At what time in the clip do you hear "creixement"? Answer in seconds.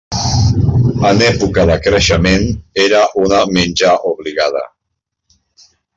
1.89-2.47